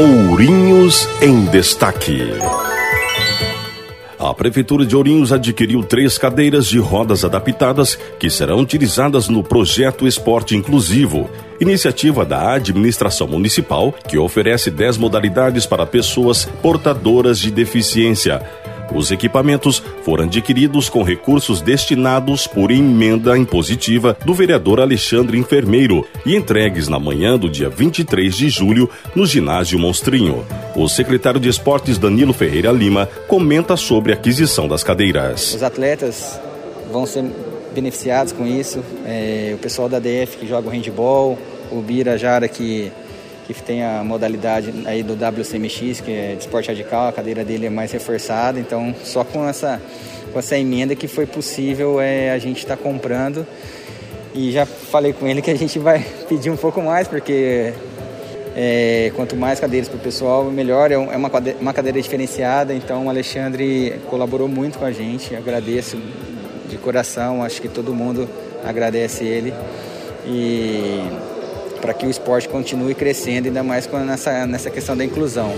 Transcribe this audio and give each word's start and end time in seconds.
Ourinhos 0.00 1.06
em 1.20 1.44
Destaque. 1.44 2.22
A 4.18 4.32
Prefeitura 4.32 4.86
de 4.86 4.96
Ourinhos 4.96 5.30
adquiriu 5.30 5.82
três 5.82 6.16
cadeiras 6.16 6.66
de 6.66 6.78
rodas 6.78 7.22
adaptadas 7.22 7.98
que 8.18 8.30
serão 8.30 8.60
utilizadas 8.60 9.28
no 9.28 9.44
projeto 9.44 10.06
Esporte 10.06 10.56
Inclusivo, 10.56 11.28
iniciativa 11.60 12.24
da 12.24 12.54
administração 12.54 13.26
municipal 13.26 13.92
que 14.08 14.16
oferece 14.16 14.70
dez 14.70 14.96
modalidades 14.96 15.66
para 15.66 15.84
pessoas 15.84 16.46
portadoras 16.62 17.38
de 17.38 17.50
deficiência 17.50 18.40
os 18.94 19.10
equipamentos 19.10 19.82
foram 20.02 20.24
adquiridos 20.24 20.88
com 20.88 21.02
recursos 21.02 21.60
destinados 21.60 22.46
por 22.46 22.70
emenda 22.70 23.36
impositiva 23.36 24.16
do 24.24 24.34
vereador 24.34 24.80
Alexandre 24.80 25.38
Enfermeiro 25.38 26.06
e 26.24 26.36
entregues 26.36 26.88
na 26.88 26.98
manhã 26.98 27.38
do 27.38 27.48
dia 27.48 27.68
23 27.68 28.34
de 28.34 28.48
julho 28.48 28.88
no 29.14 29.26
ginásio 29.26 29.78
Monstrinho. 29.78 30.44
O 30.74 30.88
secretário 30.88 31.40
de 31.40 31.48
Esportes 31.48 31.98
Danilo 31.98 32.32
Ferreira 32.32 32.72
Lima 32.72 33.08
comenta 33.28 33.76
sobre 33.76 34.12
a 34.12 34.14
aquisição 34.14 34.68
das 34.68 34.82
cadeiras. 34.82 35.54
Os 35.54 35.62
atletas 35.62 36.40
vão 36.90 37.06
ser 37.06 37.24
beneficiados 37.74 38.32
com 38.32 38.46
isso. 38.46 38.82
É, 39.06 39.52
o 39.54 39.58
pessoal 39.58 39.88
da 39.88 39.98
DF 39.98 40.36
que 40.38 40.46
joga 40.46 40.68
o 40.68 40.70
handball, 40.70 41.38
o 41.70 41.80
Bira 41.80 42.18
Jara 42.18 42.48
que 42.48 42.90
que 43.54 43.62
tem 43.62 43.84
a 43.84 44.02
modalidade 44.04 44.72
aí 44.86 45.02
do 45.02 45.14
WCMX, 45.14 46.00
que 46.00 46.12
é 46.12 46.34
de 46.34 46.40
esporte 46.40 46.68
radical, 46.68 47.08
a 47.08 47.12
cadeira 47.12 47.44
dele 47.44 47.66
é 47.66 47.70
mais 47.70 47.92
reforçada, 47.92 48.58
então 48.58 48.94
só 49.04 49.24
com 49.24 49.48
essa, 49.48 49.80
com 50.32 50.38
essa 50.38 50.56
emenda 50.56 50.94
que 50.94 51.08
foi 51.08 51.26
possível 51.26 52.00
é, 52.00 52.30
a 52.30 52.38
gente 52.38 52.58
estar 52.58 52.76
tá 52.76 52.82
comprando. 52.82 53.46
E 54.34 54.52
já 54.52 54.64
falei 54.64 55.12
com 55.12 55.26
ele 55.26 55.42
que 55.42 55.50
a 55.50 55.56
gente 55.56 55.78
vai 55.78 56.04
pedir 56.28 56.50
um 56.50 56.56
pouco 56.56 56.80
mais, 56.80 57.08
porque 57.08 57.72
é, 58.54 59.12
quanto 59.14 59.36
mais 59.36 59.58
cadeiras 59.58 59.88
para 59.88 59.98
o 59.98 60.00
pessoal, 60.00 60.44
melhor. 60.44 60.90
É, 60.90 60.94
é 60.94 61.16
uma 61.16 61.30
cadeira, 61.30 61.58
uma 61.60 61.72
cadeira 61.72 62.00
diferenciada, 62.00 62.74
então 62.74 63.06
o 63.06 63.08
Alexandre 63.08 64.00
colaborou 64.08 64.48
muito 64.48 64.78
com 64.78 64.84
a 64.84 64.92
gente. 64.92 65.34
Agradeço 65.34 65.96
de 66.68 66.76
coração, 66.76 67.42
acho 67.42 67.60
que 67.60 67.68
todo 67.68 67.94
mundo 67.94 68.28
agradece 68.64 69.24
ele. 69.24 69.52
E 70.26 71.00
para 71.80 71.94
que 71.94 72.06
o 72.06 72.10
esporte 72.10 72.48
continue 72.48 72.94
crescendo, 72.94 73.46
ainda 73.46 73.62
mais 73.62 73.86
nessa, 73.86 74.46
nessa 74.46 74.70
questão 74.70 74.96
da 74.96 75.04
inclusão. 75.04 75.52